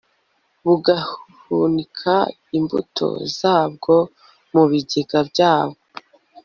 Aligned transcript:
bugahunika 0.65 2.15
imbuto 2.57 3.07
zabwo 3.39 3.95
mu 4.53 4.63
bigega 4.71 5.19
byabo 5.29 5.77